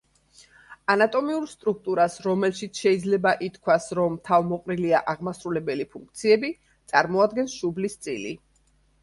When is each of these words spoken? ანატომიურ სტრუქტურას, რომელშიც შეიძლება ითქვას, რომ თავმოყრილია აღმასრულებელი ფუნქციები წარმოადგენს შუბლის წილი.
ანატომიურ 0.91 1.43
სტრუქტურას, 1.51 2.15
რომელშიც 2.27 2.81
შეიძლება 2.85 3.33
ითქვას, 3.49 3.85
რომ 4.01 4.17
თავმოყრილია 4.31 5.03
აღმასრულებელი 5.15 5.87
ფუნქციები 5.93 6.53
წარმოადგენს 6.95 7.61
შუბლის 7.61 8.01
წილი. 8.09 8.35